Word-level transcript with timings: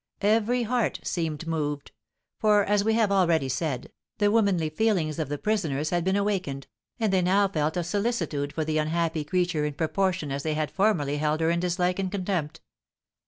Every 0.23 0.63
heart 0.63 0.99
seemed 1.03 1.45
moved; 1.45 1.91
for, 2.39 2.63
as 2.63 2.83
we 2.83 2.95
have 2.95 3.11
already 3.11 3.47
said, 3.47 3.91
the 4.17 4.31
womanly 4.31 4.71
feelings 4.71 5.19
of 5.19 5.29
the 5.29 5.37
prisoners 5.37 5.91
had 5.91 6.03
been 6.03 6.15
awakened, 6.15 6.65
and 6.99 7.13
they 7.13 7.21
now 7.21 7.47
felt 7.47 7.77
a 7.77 7.83
solicitude 7.83 8.51
for 8.51 8.65
the 8.65 8.79
unhappy 8.79 9.23
creature 9.23 9.63
in 9.63 9.75
proportion 9.75 10.31
as 10.31 10.41
they 10.41 10.55
had 10.55 10.71
formerly 10.71 11.17
held 11.17 11.39
her 11.39 11.51
in 11.51 11.59
dislike 11.59 11.99
and 11.99 12.11
contempt. 12.11 12.61